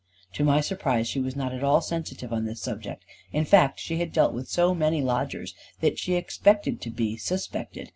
To 0.33 0.43
my 0.43 0.61
surprise 0.61 1.07
she 1.07 1.19
was 1.19 1.35
not 1.35 1.53
at 1.53 1.63
all 1.63 1.79
sensitive 1.79 2.33
on 2.33 2.45
this 2.45 2.59
subject. 2.59 3.05
In 3.31 3.45
fact 3.45 3.79
she 3.79 3.97
had 3.97 4.11
dealt 4.11 4.33
with 4.33 4.49
so 4.49 4.73
many 4.73 4.99
lodgers, 4.99 5.53
that 5.79 5.99
she 5.99 6.15
expected 6.15 6.81
to 6.81 6.89
be 6.89 7.17
suspected. 7.17 7.89